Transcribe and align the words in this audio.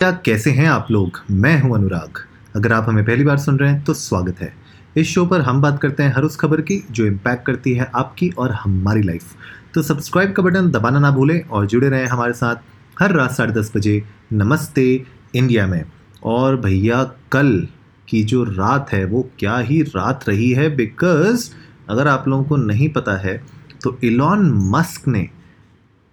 क्या 0.00 0.10
कैसे 0.24 0.50
हैं 0.50 0.66
आप 0.66 0.86
लोग? 0.90 1.18
मैं 1.30 1.60
हूँ 1.60 1.74
अनुराग। 1.74 2.18
अगर 2.56 2.72
आप 2.72 2.84
हमें 2.88 3.04
पहली 3.04 3.24
बार 3.24 3.38
सुन 3.38 3.56
रहे 3.58 3.70
हैं 3.70 3.82
तो 3.84 3.94
स्वागत 3.94 4.40
है। 4.40 4.52
इस 4.96 5.06
शो 5.06 5.24
पर 5.26 5.40
हम 5.40 5.60
बात 5.62 5.80
करते 5.80 6.02
हैं 6.02 6.12
हर 6.14 6.22
उस 6.22 6.36
खबर 6.36 6.60
की 6.60 6.78
जो 6.90 7.06
इम्पैक्ट 7.06 7.44
करती 7.46 7.72
है 7.74 7.90
आपकी 7.94 8.28
और 8.30 8.52
हमारी 8.52 9.02
लाइफ 9.02 9.34
तो 9.74 9.82
सब्सक्राइब 9.82 10.32
का 10.32 10.42
बटन 10.42 10.70
दबाना 10.70 10.98
ना 10.98 11.10
भूलें 11.10 11.40
और 11.40 11.66
जुड़े 11.66 11.88
रहें 11.88 12.06
हमारे 12.06 12.32
साथ 12.32 12.62
हर 12.98 13.12
रात 13.12 13.32
साढ़े 13.32 13.52
दस 13.52 13.72
बजे 13.76 14.02
नमस्ते 14.32 14.86
इंडिया 15.34 15.66
में। 15.66 15.84
और 16.24 16.56
भैया, 16.56 17.02
कल 17.32 17.66
की 18.08 18.22
जो 18.24 18.44
रात 18.44 18.92
है, 18.92 19.04
वो 19.04 19.28
क्या 19.38 19.58
ही 19.58 19.82
रात 19.82 20.28
रही 20.28 20.50
है? 20.50 20.74
बिकॉज़ 20.76 21.48
अगर 21.90 22.08
आप 22.08 22.28
लोगों 22.28 22.44
को 22.44 22.56
नहीं 22.56 22.88
पता 22.88 23.16
है 23.18 23.36
तो 23.82 23.96
इलॉन 24.04 24.50
मस्क 24.70 25.08
ने 25.08 25.28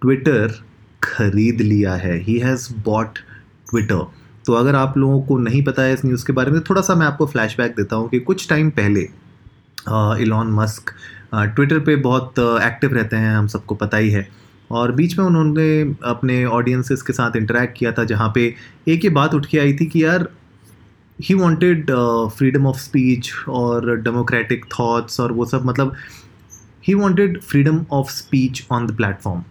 ट्विटर 0.02 0.60
खरीद 1.02 1.60
लिया 1.62 1.94
है। 1.94 2.18
ही 2.18 2.38
हैज़ 2.38 2.68
बॉट 2.84 3.18
ट्विटर 3.70 4.06
तो 4.46 4.52
अगर 4.54 4.74
आप 4.74 4.96
लोगों 4.98 5.20
को 5.22 5.38
नहीं 5.38 5.62
पता 5.64 5.82
है 5.82 5.92
इस 5.92 6.04
न्यूज़ 6.04 6.24
के 6.26 6.32
बारे 6.32 6.50
में 6.50 6.60
थोड़ा 6.68 6.82
सा 6.82 6.94
मैं 6.94 7.06
आपको 7.06 7.26
फ्लैशबैक 7.26 7.72
देता 7.76 7.96
हूँ 7.96 8.08
कि 8.08 8.18
कुछ 8.20 8.48
टाइम 8.48 8.70
पहले 8.70 9.00
इलॉन 10.22 10.52
मस्क 10.52 10.92
ट्विटर 11.34 11.78
पे 11.80 11.96
बहुत 11.96 12.38
एक्टिव 12.38 12.94
रहते 12.94 13.16
हैं, 13.16 13.34
हम 13.36 13.46
सबको 13.46 13.74
पता 13.74 13.96
ही 13.96 14.10
है। 14.10 14.28
और 14.70 14.92
बीच 14.92 15.18
में 15.18 15.24
उन्होंने 15.26 15.80
अपने 16.04 16.44
ऑडियंसेस 16.44 17.02
के 17.02 17.12
साथ 17.12 17.36
इंटरेक्ट 17.36 17.76
किया 17.78 17.92
था, 17.92 18.04
जहाँ 18.04 18.30
पे 18.34 18.54
एक 18.88 19.02
ही 19.02 19.08
बात 19.10 19.34
उठ 19.34 19.46
के 19.46 19.58
आई 19.58 19.72
थी 19.72 19.86
कि 19.86 20.04
यार 20.04 20.28
he 21.18 21.34
wanted 21.34 21.90
freedom 22.36 22.66
of 22.66 22.76
speech 22.78 23.32
और 23.48 23.94
डेमोक्रेटिक 23.98 24.64
थाट्स 24.74 25.20
और 25.20 25.32
वो 25.32 25.44
सब 25.46 25.64
मतलब 25.66 25.94
he 26.88 26.94
wanted 26.94 27.40
freedom 27.42 27.84
of 27.92 28.10
speech 28.10 28.66
on 28.70 28.86
the 28.86 28.96
platform 28.96 29.42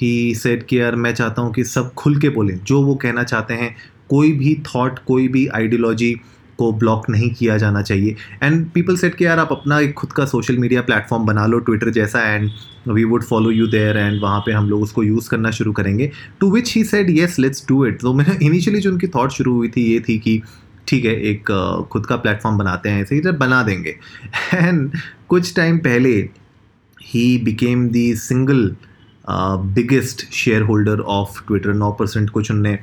he 0.00 0.34
said 0.34 0.66
कि 0.66 0.80
यार 0.80 0.96
मैं 0.96 1.14
चाहता 1.14 1.42
हूँ 1.42 1.52
कि 1.52 1.64
सब 1.64 1.92
खुल 1.94 2.20
के 2.20 2.28
बोलें। 2.28 2.58
जो 2.64 2.82
वो 2.82 2.94
कहना 2.94 3.22
चाहते 3.22 3.54
हैं, 3.54 3.74
कोई 4.08 4.32
भी 4.32 4.62
थॉट 4.66 4.98
कोई 4.98 5.28
भी 5.28 5.46
आइडियोलॉजी 5.46 6.12
को 6.58 6.72
ब्लॉक 6.72 7.08
नहीं 7.10 7.30
किया 7.30 7.56
जाना 7.58 7.82
चाहिए। 7.82 8.16
एंड 8.42 8.70
पीपल 8.70 8.96
सेट 8.96 9.14
कि 9.14 9.26
यार 9.26 9.38
आप 9.38 9.48
अपना 9.52 9.78
एक 9.80 9.94
खुद 9.94 10.12
का 10.12 10.24
सोशल 10.24 10.58
मीडिया 10.58 10.82
प्लेटफॉर्म 10.82 11.24
बना 11.24 11.46
लो 11.46 11.58
ट्विटर 11.58 11.90
जैसा 11.90 12.20
and 12.34 12.50
we 12.88 13.04
would 13.04 13.22
follow 13.22 13.50
you 13.50 13.66
there 13.66 13.96
and 13.96 14.20
वहाँ 14.22 14.40
पे 14.40 14.52
हम 14.52 14.68
लोग 14.70 14.82
उसको 14.82 15.02
यूज़ 15.02 15.28
करना 15.30 15.50
शुरू 15.50 15.72
करेंगे। 15.72 16.10
To 16.40 16.50
which 16.50 16.74
he 16.74 16.84
said 16.84 17.10
yes 17.10 17.38
let's 17.38 17.64
do 17.68 17.84
it 17.86 18.00
तो 18.00 18.14
मैं 18.14 18.38
इनिशियली 18.42 18.80
जो 18.80 18.90
उनकी 18.90 19.06
थॉट 19.06 19.30
शुरू 19.30 19.54
हुई 19.54 19.68
थी, 19.68 19.92
ये 19.92 20.00
थी 20.00 20.18
कि 20.18 20.42
ठीक 20.88 21.04
है, 21.04 21.14
एक 21.22 21.86
खुद 21.90 22.06
का 22.06 22.16
प्लेटफॉर्म 22.16 22.58
बनाते 22.58 22.88
हैं, 22.88 23.02
ऐसे 23.02 23.14
ही 23.14 23.20
बना 23.20 23.62
देंगे। 23.62 23.96
एंड 24.54 24.90
कुछ 25.28 25.54
टाइम 25.56 25.78
पहले 25.78 26.28
he 27.06 27.38
became 27.38 27.88
the 27.88 28.14
single 28.16 28.76
biggest 29.28 30.30
shareholder 30.62 31.00
of 31.00 31.40
Twitter 31.46 31.74
now 31.74 31.90
percent 31.98 32.30
कुछ 32.30 32.50
उनने 32.50 32.78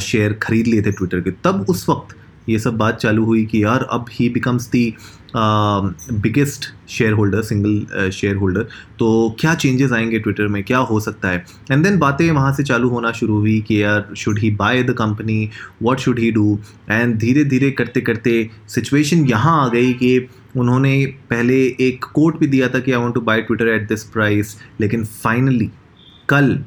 शेयर 0.00 0.32
खरीद 0.42 0.66
लिए 0.66 0.82
थे 0.82 0.92
ट्विटर 0.92 1.20
के। 1.20 1.30
तब 1.44 1.66
उस 1.70 1.88
वक्त 1.88 2.16
ये 2.48 2.58
सब 2.58 2.76
बात 2.78 2.96
चालू 2.96 3.24
हुई 3.24 3.44
कि 3.46 3.62
यार, 3.62 3.82
अब 3.82 4.06
he 4.12 4.28
becomes 4.28 4.68
the 4.70 4.94
biggest 5.34 6.64
shareholder 7.12 7.42
single 7.42 8.10
shareholder 8.36 8.62
तो 8.98 9.36
क्या 9.40 9.54
चेंजेस 9.54 9.92
आएँगे 9.92 10.18
ट्विटर 10.18 10.46
में? 10.48 10.62
क्या 10.64 10.78
हो 10.78 11.00
सकता 11.00 11.28
है? 11.28 11.44
एंड 11.72 11.84
देन 11.84 11.98
बातें 11.98 12.30
वहाँ 12.30 12.52
से 12.54 12.62
चालू 12.64 12.88
होना 12.88 13.12
शुरू 13.12 13.38
हुई 13.38 13.60
कि 13.68 13.82
यार 13.82 14.08
should 14.16 14.38
he 14.38 14.50
buy 14.56 14.82
the 14.82 14.94
company 14.98 15.50
what 15.82 15.98
should 16.00 16.18
he 16.18 16.30
do 16.30 16.58
and 16.90 17.16
धीरे 17.18 17.44
धीरे 17.44 17.70
करते 17.70 18.00
करते 18.00 18.48
सिचुएशन 18.68 19.26
यहाँ 19.26 19.62
आ 19.64 19.68
गई 19.68 19.92
कि 19.92 20.18
उन्होंने 20.56 20.94
पहले 21.30 21.54
एक 21.80 22.04
कोट 22.14 22.38
भी 22.38 22.46
दिया 22.46 22.68
था 22.68 22.78
कि 22.78 22.92
I 22.92 22.98
want 22.98 23.14
to 23.14 23.20
buy 23.20 23.42
Twitter 23.42 23.68
at 23.68 23.88
this 23.88 24.04
price 24.04 24.56
लेकिन 24.80 25.04
फाइनली 25.04 25.70
कल 26.28 26.58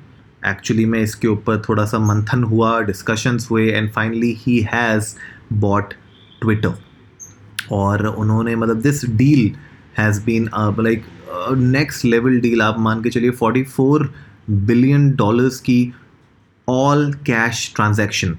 एक्चुअली 0.48 0.86
में 0.86 1.00
इसके 1.00 1.28
ऊपर 1.28 1.62
थोड़ा 1.70 1.86
सा 1.86 2.00
मंथन 2.00 2.44
हुआ 2.44 2.80
डिस्कशंस 2.82 3.48
हुए 3.52 3.68
and 3.70 3.92
finally 3.92 4.32
he 4.40 4.60
has 4.74 5.16
bought 5.56 5.94
Twitter 6.42 6.74
और 7.72 8.06
उन्होंने 8.08 8.56
मतलब 8.56 8.82
this 8.82 9.06
deal 9.16 9.52
has 9.98 10.24
been 10.24 10.50
like 10.80 11.04
next 11.50 12.06
level 12.06 12.40
deal 12.40 12.62
आप 12.62 12.80
मान 12.80 13.02
के 13.04 13.10
चलिए 13.10 13.32
44 13.34 14.08
बिलियन 14.50 15.10
डॉलर्स 15.16 15.60
की 15.60 15.94
ऑल 16.68 17.12
कैश 17.26 17.72
ट्रांजैक्शन 17.76 18.38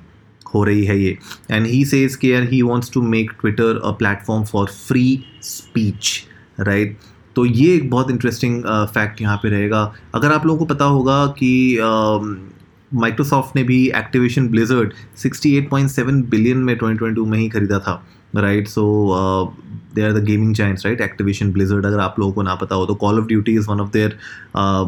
हो 0.55 0.65
रही 0.65 0.85
है 0.85 0.99
ये। 1.01 1.17
And 1.51 1.67
he 1.67 1.85
says 1.85 2.17
care 2.17 2.49
he 2.51 2.63
wants 2.63 2.93
to 2.93 3.03
make 3.03 3.31
Twitter 3.41 3.81
a 3.85 3.91
platform 3.99 4.45
for 4.45 4.67
free 4.89 5.25
speech 5.43 6.13
right 6.61 6.97
तो 7.37 7.45
ये 7.47 7.75
एक 7.75 7.91
बहुत 7.91 8.11
इंटरेस्टिंग 8.11 8.63
फैक्ट 8.95 9.21
यहाँ 9.23 9.37
पे 9.37 9.49
रहेगा। 9.49 9.93
अगर 10.15 10.33
आप 10.33 10.47
लोगों 10.47 10.59
को 10.59 10.75
पता 10.75 10.85
होगा 10.85 11.27
कि 11.39 11.79
माइक्रोसॉफ्ट 12.95 13.51
uh, 13.51 13.57
ने 13.57 13.63
भी 13.63 13.87
एक्टिवेशन 13.89 14.49
ब्लिजर्ड 14.49 14.93
68.7 15.19 16.25
बिलियन 16.31 16.59
में 16.59 16.79
2022 16.79 17.27
में 17.27 17.39
ही 17.39 17.49
खरीदा 17.49 17.79
था 17.79 18.03
right 18.37 18.69
so 18.69 18.85
they 19.95 20.03
are 20.03 20.13
the 20.13 20.25
gaming 20.25 20.55
giants 20.55 20.83
right 20.87 21.01
Activision 21.01 21.53
Blizzard 21.53 21.87
अगर 21.87 22.01
आप 22.01 22.17
लोगों 22.19 22.33
को 22.33 22.43
ना 22.43 22.55
पता 22.55 22.75
हो 22.75 22.87
तो 22.87 22.95
Call 22.95 23.19
of 23.19 23.27
Duty 23.27 23.55
is 23.55 23.69
one 23.69 23.81
of 23.81 23.91
their 23.93 24.19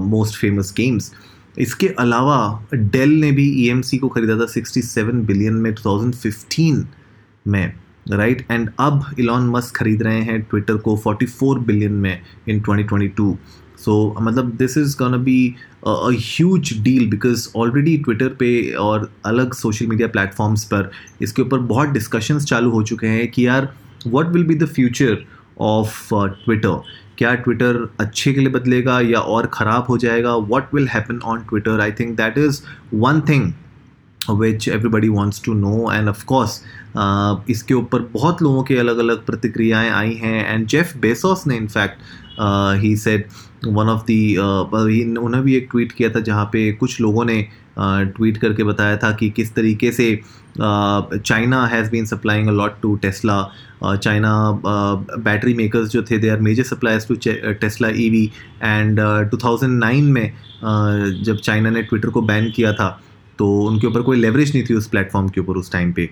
most 0.05 0.41
famous 0.41 0.75
games 0.77 1.13
इसके 1.57 1.89
अलावा 1.99 2.67
डेल 2.75 3.11
ने 3.21 3.31
भी 3.33 3.49
ई 3.61 3.71
e 3.73 3.99
को 3.99 4.09
खरीदा 4.09 4.37
था 4.37 4.47
67 4.53 5.25
बिलियन 5.27 5.55
में 5.57 5.73
2015 5.75 6.85
में 7.47 7.75
राइट 8.11 8.47
एंड 8.51 8.71
अब 8.81 9.05
इलॉन 9.19 9.49
मस्क 9.51 9.77
खरीद 9.77 10.03
रहे 10.03 10.21
हैं 10.23 10.41
ट्विटर 10.41 10.77
को 10.79 10.97
44 11.07 11.59
बिलियन 11.67 11.93
में 11.99 12.21
इन 12.49 12.61
2022 12.61 13.35
सो 13.77 13.93
so, 14.11 14.23
मतलब 14.23 14.51
this 14.57 14.77
is 14.79 14.97
gonna 14.99 15.23
be 15.25 15.55
a 15.87 16.11
huge 16.13 16.73
deal 16.83 17.09
because 17.11 17.49
already 17.57 17.97
Twitter 17.99 18.29
पे 18.41 18.51
और 18.81 19.11
अलग 19.27 19.55
सोशल 19.55 19.87
मीडिया 19.87 20.09
प्लेटफॉर्म्स 20.09 20.65
पर 20.65 20.91
इसके 21.23 21.43
ऊपर 21.43 21.59
बहुत 21.73 21.89
डिस्कशंस 21.89 22.45
चालू 22.45 22.71
हो 22.71 22.83
चुके 22.83 23.07
हैं 23.07 23.31
कि 23.31 23.47
यार 23.47 23.73
what 24.07 24.33
will 24.33 24.45
be 24.45 24.55
the 24.55 24.67
future 24.69 25.25
of 25.63 26.15
Twitter 26.37 26.83
क्या 27.19 27.35
ट्विटर 27.35 27.77
अच्छे 28.01 28.33
के 28.33 28.41
लिए 28.41 28.51
बदलेगा 28.51 28.99
या 29.01 29.21
और 29.21 29.47
ख़राब 29.55 29.87
हो 29.89 29.99
जाएगा? 29.99 30.35
What 30.35 30.75
will 30.75 30.89
happen 30.89 31.19
on 31.25 31.41
Twitter 31.49 31.81
I 31.81 31.93
think 31.93 32.17
that 32.17 32.39
is 32.39 32.63
one 32.95 33.21
thing 33.29 33.53
which 34.31 34.69
everybody 34.69 35.09
wants 35.09 35.43
to 35.45 35.55
know 35.55 35.93
and 35.93 36.09
of course 36.09 36.63
इसके 37.51 37.75
ऊपर 37.75 38.03
बहुत 38.13 38.43
लोगों 38.43 38.63
के 38.63 38.77
अलग 38.79 38.99
अलग 38.99 39.25
प्रतिक्रियाएँ 39.27 39.91
आई 39.91 40.15
हैं। 40.15 40.47
एंड 40.47 40.67
जेफ 40.67 40.97
बेसोस 40.97 41.47
ने 41.47 41.57
in fact 41.57 42.24
he 42.81 42.97
said 42.97 43.27
one 43.67 43.89
of 43.89 44.03
the 44.07 44.37
उन्होंने 44.37 45.41
भी 45.43 45.57
एक 45.57 45.69
ट्वीट 45.71 45.93
किया 45.93 46.11
था 46.11 46.21
जहाँ 46.21 46.45
पे 46.45 46.71
कुछ 46.73 47.01
लोगों 47.01 47.25
ने 47.25 47.47
ट्वीट 47.79 48.35
uh, 48.35 48.41
करके 48.41 48.65
बताया 48.65 48.97
था 48.97 49.11
कि 49.13 49.31
किस 49.31 49.55
तरीके 49.55 49.93
से 49.93 50.15
China 50.57 51.65
has 51.67 51.91
been 51.91 52.05
supplying 52.07 52.49
a 52.49 52.53
lot 52.53 52.81
to 52.83 52.95
Tesla 52.97 53.43
China 53.85 54.33
battery 54.65 55.55
makers 55.55 55.89
जो 55.89 56.03
थे 56.11 56.19
they 56.19 56.29
are 56.29 56.41
major 56.41 56.63
suppliers 56.63 57.09
to 57.09 57.17
Tesla 57.61 57.89
EV 57.97 58.25
and 58.63 59.01
2009 59.35 60.03
में 60.03 60.31
uh, 60.31 61.25
जब 61.25 61.37
चाइना 61.37 61.71
ने 61.71 61.83
ट्विटर 61.83 62.09
को 62.09 62.23
बैन 62.23 62.51
किया 62.51 62.73
था 62.73 62.89
तो 63.39 63.51
उनके 63.61 63.87
ऊपर 63.87 64.03
कोई 64.03 64.17
लेवरेज 64.17 64.55
नहीं 64.55 64.65
थी 64.71 64.75
उस 64.75 64.87
प्लेटफॉर्म 64.87 65.29
के 65.29 65.41
ऊपर 65.41 65.57
उस 65.57 65.73
टाइम 65.73 65.93
पे। 65.93 66.03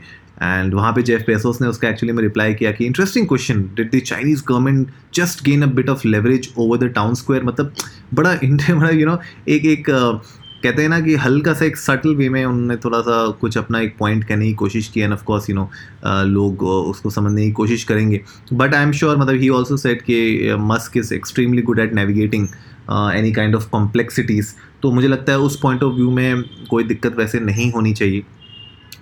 एंड 0.42 0.74
वहाँ 0.74 0.92
पे 0.92 1.02
जेफ 1.02 1.24
पेसोस 1.26 1.60
ने 1.62 1.68
उसका 1.68 1.88
एक्चुअली 1.88 2.12
में 2.12 2.22
रिप्लाई 2.22 2.54
किया 2.54 2.72
कि 2.72 2.84
interesting 2.84 3.26
question 3.28 3.62
did 3.76 3.94
the 3.94 3.98
Chinese 3.98 4.42
government 4.48 4.92
just 5.14 5.44
gain 5.44 5.62
a 5.62 5.66
bit 5.66 5.88
of 5.88 6.06
leverage 6.08 6.52
over 6.58 6.78
the 6.78 6.92
town 6.94 7.14
square 7.14 7.44
मतलब 7.44 7.74
बड़ा 8.14 8.38
इंडिया 8.44 8.74
बड़ा 8.74 8.90
यू 8.90 9.06
नो 9.06 9.18
एक 9.48 9.64
एक 9.64 9.84
कहते 10.62 10.82
हैं 10.82 10.88
ना 10.88 11.00
कि 11.00 11.14
हल्का 11.14 11.52
सा 11.54 11.64
एक 11.64 11.76
सटल 11.76 12.14
वे 12.14 12.28
में 12.28 12.44
उन्होंने 12.44 12.76
थोड़ा 12.76 13.00
सा 13.00 13.26
कुछ 13.40 13.56
अपना 13.58 13.80
एक 13.80 13.96
पॉइंट 13.98 14.24
कहने 14.24 14.46
की 14.46 14.52
कोशिश 14.54 14.88
की 14.88 15.00
एंड 15.00 15.12
ऑफकोर्स 15.12 15.48
यू 15.50 15.56
नो 15.56 15.70
लोग 16.24 16.62
उसको 16.62 17.10
समझने 17.10 17.46
की 17.46 17.52
कोशिश 17.52 17.84
करेंगे। 17.84 18.20
बट 18.52 18.74
आई 18.74 18.82
एम 18.82 18.92
श्योर 18.92 19.16
मतलब 19.16 19.40
ही 19.40 19.48
ऑल्सो 19.48 19.76
सेट 19.76 20.02
कि 20.02 20.54
Musk 20.60 20.96
is 20.96 21.12
extremely 21.14 21.62
good 21.62 21.78
at 21.78 21.94
navigating 21.94 22.46
any 22.90 23.32
kind 23.32 23.54
of 23.54 23.68
complexities 23.70 24.54
तो 24.82 24.90
मुझे 24.90 25.08
लगता 25.08 25.32
है 25.32 25.38
उस 25.38 25.58
पॉइंट 25.60 25.82
ऑफ़ 25.82 25.94
व्यू 25.94 26.10
में 26.10 26.42
कोई 26.42 26.84
दिक्कत 26.84 27.16
वैसे 27.16 27.40
नहीं 27.40 27.72
होनी 27.72 27.92
चाहिए। 27.92 28.24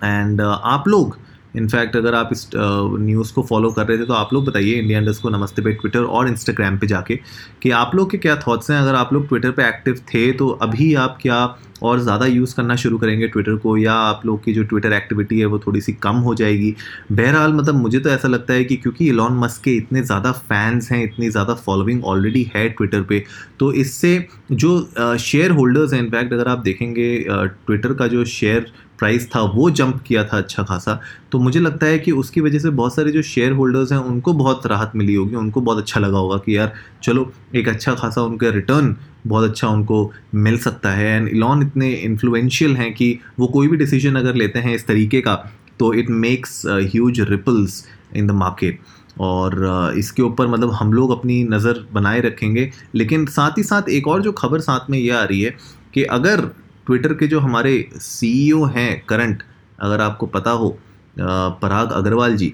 एंड 0.03 0.41
uh, 0.41 0.57
आप 0.63 0.87
लोग 0.87 1.17
इनफैक्ट 1.55 1.95
अगर 1.95 2.15
आप 2.15 2.29
इस 2.31 2.47
न्यूज़ 2.55 3.33
को 3.33 3.41
फॉलो 3.43 3.71
कर 3.71 3.87
रहे 3.87 3.97
थे 3.97 4.05
तो 4.05 4.13
आप 4.13 4.33
लोग 4.33 4.45
बताइए 4.45 4.73
इंडिया 4.73 4.99
इंडस्ट 4.99 5.21
को 5.21 5.29
नमस्ते 5.29 5.61
पे 5.61 5.73
ट्विटर 5.73 6.03
और 6.03 6.27
इंस्टाग्राम 6.27 6.77
पे 6.77 6.87
जाके 6.87 7.19
कि 7.63 7.71
आप 7.71 7.95
लोग 7.95 8.11
के 8.11 8.17
क्या 8.17 8.35
थॉट्स 8.47 8.71
हैं? 8.71 8.77
अगर 8.77 8.95
आप 8.95 9.13
लोग 9.13 9.27
ट्विटर 9.27 9.51
पे 9.51 9.67
एक्टिव 9.67 9.99
थे 10.13 10.31
तो 10.33 10.49
अभी 10.61 10.93
आप 10.95 11.17
क्या 11.21 11.43
और 11.83 11.99
ज़्यादा 11.99 12.25
यूज़ 12.25 12.53
करना 12.55 12.75
शुरू 12.75 12.97
करेंगे 12.97 13.27
ट्विटर 13.27 13.55
को, 13.55 13.75
या 13.77 13.93
आप 13.93 14.25
लोग 14.25 14.43
की 14.43 14.53
जो 14.53 14.63
ट्विटर 14.63 14.93
एक्टिविटी 14.93 15.39
है, 15.39 15.45
वो 15.45 15.59
थोड़ी 15.59 15.79
सी 15.81 15.93
कम 15.93 16.15
हो 16.25 16.33
जाएगी? 16.35 16.73
बहरहाल 17.11 17.53
मतलब 17.53 17.75
मुझे 17.75 17.99
तो 17.99 18.09
ऐसा 18.09 18.27
लगता 18.27 18.53
है 18.53 18.63
कि 18.63 18.75
क्योंकि 18.75 19.07
इलॉन 19.09 19.37
मस्क 19.39 19.63
के 19.63 19.71
इतने 19.77 20.03
ज़्यादा 20.03 20.31
फैंस 20.31 20.91
हैं, 20.91 21.03
इतनी 21.03 21.29
ज़्यादा 21.29 21.53
फॉलोइंग 21.55 22.03
ऑलरेडी 22.05 22.43
है 22.55 22.67
ट्विटर 22.69 23.01
पे 23.03 23.23
तो 23.59 23.71
इससे 23.73 24.13
जो 24.53 25.17
शेयर 25.19 25.51
होल्डर्स 25.51 25.93
हैं 25.93 26.01
इनफैक्ट 26.01 26.33
अगर 26.33 26.47
आप 26.47 26.59
देखेंगे 26.59 27.17
ट्विटर 27.29 27.93
का 27.93 28.07
जो 28.07 28.25
शेयर 28.27 28.71
प्राइस 29.01 29.29
था 29.35 29.41
वो 29.53 29.69
जंप 29.71 30.01
किया 30.07 30.23
था 30.23 30.37
अच्छा 30.37 30.63
खासा। 30.63 30.99
तो 31.31 31.39
मुझे 31.39 31.59
लगता 31.59 31.85
है 31.85 31.99
कि 31.99 32.11
उसकी 32.13 32.41
वजह 32.41 32.59
से 32.59 32.69
बहुत 32.71 32.95
सारे 32.95 33.11
जो 33.11 33.21
शेयर 33.23 33.51
होल्डर्स 33.51 33.91
हैं 33.91 33.99
उनको 33.99 34.33
बहुत 34.33 34.67
राहत 34.67 34.91
मिली 34.95 35.15
होगी 35.15 35.35
उनको 35.35 35.61
बहुत 35.61 35.77
अच्छा 35.77 35.99
लगा 35.99 36.17
होगा 36.17 36.37
कि 36.37 36.57
यार 36.57 36.73
चलो 37.03 37.31
एक 37.55 37.69
अच्छा 37.69 37.93
खासा 37.95 38.21
उनका 38.21 38.49
रिटर्न 38.49 38.95
बहुत 39.27 39.49
अच्छा 39.49 39.67
उनको 39.69 40.11
मिल 40.35 40.57
सकता 40.57 40.91
है। 40.91 41.15
एंड 41.15 41.27
इलॉन 41.27 41.61
इतने 41.61 41.91
इन्फ्लुएंशियल 41.93 42.75
हैं 42.75 42.93
कि 42.93 43.17
वो 43.39 43.47
कोई 43.47 43.67
भी 43.67 43.77
डिसीज़न 43.77 44.15
अगर 44.15 44.35
लेते 44.35 44.59
हैं 44.59 44.75
इस 44.75 44.87
तरीके 44.87 45.21
का 45.21 45.35
तो 45.79 45.93
it 45.93 46.09
makes 46.09 46.61
huge 46.65 47.21
ripples 47.29 47.83
in 48.15 48.27
the 48.27 48.31
market 48.31 48.79
और 49.19 49.53
uh, 49.91 49.97
इसके 49.97 50.21
ऊपर 50.23 50.47
मतलब 50.47 50.71
हम 50.71 50.93
लोग 50.93 51.11
अपनी 51.11 51.43
नज़र 51.43 51.85
बनाए 51.93 52.19
रखेंगे। 52.21 52.69
लेकिन 52.95 53.25
साथ 53.27 53.57
ही 53.57 53.63
साथ 53.63 53.89
एक 53.89 54.07
और 54.07 54.21
जो 54.21 54.31
खबर 54.31 54.59
साथ 54.59 54.89
में 54.89 54.97
ये 54.99 55.09
आ 55.09 55.23
रही 55.23 55.41
है 55.41 55.55
कि 55.93 56.03
अगर 56.17 56.49
ट्विटर 56.91 57.13
के 57.13 57.27
जो 57.27 57.39
हमारे 57.39 57.89
सीईओ 57.95 58.65
हैं 58.65 59.05
करंट 59.09 59.43
अगर 59.79 60.01
आपको 60.01 60.25
पता 60.25 60.51
हो 60.51 60.77
पराग 61.19 61.91
अग्रवाल 61.91 62.35
जी, 62.35 62.53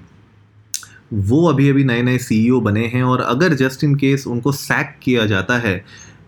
वो 1.14 1.48
अभी 1.48 1.70
अभी 1.70 1.84
नए 1.84 2.02
नए 2.02 2.18
सीईओ 2.18 2.60
बने 2.60 2.86
हैं 2.88 3.04
और 3.04 3.22
अगर 3.22 3.54
जस्ट 3.54 3.84
इन 3.84 3.96
केस 3.96 4.28
उनको 4.28 4.52
सैक 4.52 4.96
किया 5.04 5.26
जाता 5.26 5.58
है 5.58 5.86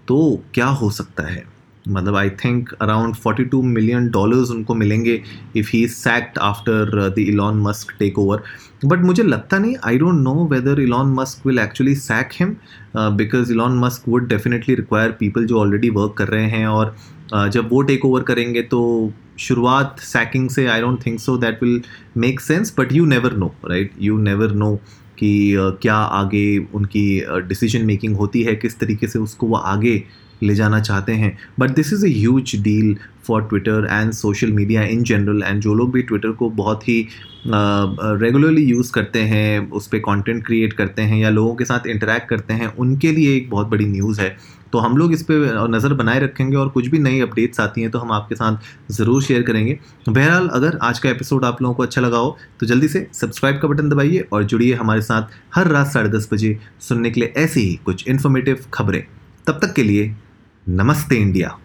तो 0.07 0.44
क्या 0.53 0.65
हो 0.65 0.89
सकता 0.91 1.23
है? 1.23 1.44
मतलब 1.88 2.15
I 2.15 2.29
think 2.29 2.71
around 2.73 3.15
42 3.15 3.63
million 3.63 4.09
dollars 4.09 4.50
उनको 4.51 4.75
मिलेंगे 4.75 5.23
if 5.56 5.69
he 5.73 5.88
sacked 5.88 6.38
after 6.38 7.09
the 7.09 7.19
Elon 7.19 7.61
Musk 7.61 7.95
take 8.00 8.19
over 8.19 8.44
but 8.85 9.00
मुझे 9.00 9.23
लगता 9.23 9.57
नहीं 9.57 9.75
I 9.83 9.97
don't 9.97 10.19
know 10.21 10.47
whether 10.51 10.79
Elon 10.79 11.13
Musk 11.13 11.47
will 11.47 11.59
actually 11.59 11.95
sack 11.95 12.29
him 12.33 12.56
because 12.97 13.51
Elon 13.51 13.79
Musk 13.79 14.09
would 14.09 14.27
definitely 14.27 14.75
require 14.75 15.11
people 15.11 15.45
जो 15.45 15.59
already 15.59 15.89
work 15.89 16.15
कर 16.17 16.27
रहे 16.27 16.45
हैं 16.45 16.67
और 16.67 16.95
जब 17.33 17.69
वो 17.71 17.81
टेक 17.81 18.05
ओवर 18.05 18.23
करेंगे 18.23 18.61
तो 18.61 19.11
शुरुआत 19.39 19.99
सैकिंग 19.99 20.49
से 20.49 20.65
I 20.67 20.81
don't 20.81 21.05
think 21.05 21.19
so 21.19 21.37
that 21.37 21.63
will 21.63 21.81
make 22.17 22.39
sense 22.39 22.73
but 22.79 22.93
you 22.93 23.05
never 23.05 23.33
know 23.33 23.53
right 23.65 23.91
you 24.01 24.17
never 24.17 24.51
know 24.53 24.75
कि 25.17 25.55
क्या 25.81 25.95
आगे 25.95 26.57
उनकी 26.73 27.03
डिसीज़न 27.47 27.85
मेकिंग 27.85 28.15
होती 28.15 28.41
है, 28.43 28.55
किस 28.55 28.79
तरीके 28.79 29.07
से 29.07 29.19
उसको 29.19 29.47
वो 29.47 29.55
आगे 29.55 30.03
ले 30.43 30.55
जाना 30.55 30.79
चाहते 30.79 31.13
हैं। 31.13 31.37
But 31.59 31.69
this 31.69 31.93
is 31.93 32.05
a 32.05 32.09
huge 32.09 32.55
deal 32.63 32.95
for 33.29 33.41
Twitter 33.43 33.87
and 33.91 34.11
social 34.13 34.51
media 34.51 34.83
in 34.83 35.03
general 35.03 35.43
and 35.43 35.61
जो 35.61 35.73
लोग 35.73 35.91
भी 35.93 36.01
ट्विटर 36.03 36.31
को 36.33 36.49
बहुत 36.51 36.87
ही 36.87 36.99
रेगुलरली 37.45 38.63
uh, 38.63 38.69
यूज़ 38.69 38.91
करते 38.93 39.19
हैं 39.23 39.69
उस 39.71 39.87
पर 39.87 39.99
कॉन्टेंट 40.01 40.45
क्रिएट 40.45 40.73
करते 40.73 41.01
हैं 41.01 41.17
या 41.17 41.29
लोगों 41.29 41.55
के 41.55 41.65
साथ 41.65 41.87
इंटरेक्ट 41.87 42.29
करते 42.29 42.53
हैं 42.53 42.73
उनके 42.75 43.11
लिए 43.11 43.35
एक 43.35 43.49
बहुत 43.49 43.67
बड़ी 43.67 43.85
न्यूज़ 43.87 44.21
है। 44.21 44.35
तो 44.73 44.79
हम 44.79 44.97
लोग 44.97 45.13
इस 45.13 45.21
पर 45.23 45.67
नज़र 45.69 45.93
बनाए 45.93 46.19
रखेंगे 46.19 46.55
और 46.57 46.69
कुछ 46.69 46.87
भी 46.87 46.99
नई 46.99 47.19
अपडेट्स 47.21 47.59
आती 47.59 47.81
हैं 47.81 47.91
तो 47.91 47.99
हम 47.99 48.11
आपके 48.11 48.35
साथ 48.35 48.91
ज़रूर 48.91 49.21
शेयर 49.23 49.43
करेंगे। 49.43 49.77
बहरहाल 50.09 50.47
अगर 50.49 50.77
आज 50.81 50.99
का 50.99 51.09
एपिसोड 51.09 51.45
आप 51.45 51.61
लोगों 51.61 51.75
को 51.75 51.83
अच्छा 51.83 52.01
लगा 52.01 52.17
हो 52.17 52.37
तो 52.59 52.65
जल्दी 52.65 52.87
से 52.87 53.07
सब्सक्राइब 53.13 53.59
का 53.61 53.67
बटन 53.67 53.89
दबाइए 53.89 54.27
और 54.33 54.43
जुड़िए 54.43 54.73
हमारे 54.73 55.01
साथ 55.01 55.39
हर 55.55 55.67
रात 55.67 55.87
साढ़े 55.87 56.09
दस 56.09 56.29
बजे 56.33 56.57
सुनने 56.89 57.11
के 57.11 57.19
लिए 57.19 57.33
ऐसी 57.37 57.61
ही 57.61 57.79
कुछ 57.85 58.07
इन्फॉर्मेटिव 58.07 58.65
खबरें। 58.73 59.03
तब 59.47 59.59
तक 59.61 59.73
के 59.75 59.83
लिए 59.83 60.13
नमस्ते 60.67 61.15
इंडिया। 61.17 61.57